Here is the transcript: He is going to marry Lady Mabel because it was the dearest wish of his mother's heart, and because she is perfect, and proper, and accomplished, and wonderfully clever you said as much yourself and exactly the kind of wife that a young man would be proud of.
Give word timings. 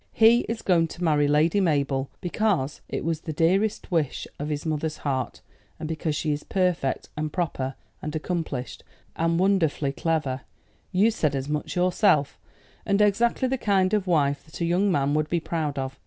He 0.13 0.39
is 0.49 0.63
going 0.63 0.87
to 0.87 1.03
marry 1.03 1.27
Lady 1.27 1.59
Mabel 1.61 2.09
because 2.21 2.81
it 2.89 3.05
was 3.05 3.21
the 3.21 3.31
dearest 3.33 3.91
wish 3.91 4.25
of 4.39 4.49
his 4.49 4.65
mother's 4.65 4.97
heart, 5.05 5.41
and 5.79 5.87
because 5.87 6.15
she 6.15 6.31
is 6.33 6.43
perfect, 6.43 7.09
and 7.15 7.31
proper, 7.31 7.75
and 8.01 8.15
accomplished, 8.15 8.83
and 9.15 9.37
wonderfully 9.37 9.91
clever 9.91 10.41
you 10.91 11.11
said 11.11 11.35
as 11.35 11.47
much 11.47 11.75
yourself 11.75 12.39
and 12.83 12.99
exactly 12.99 13.47
the 13.47 13.59
kind 13.59 13.93
of 13.93 14.07
wife 14.07 14.43
that 14.45 14.59
a 14.59 14.65
young 14.65 14.91
man 14.91 15.13
would 15.13 15.29
be 15.29 15.39
proud 15.39 15.77
of. 15.77 15.99